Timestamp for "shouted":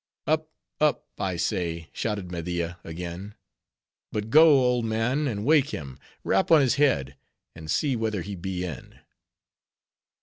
1.93-2.31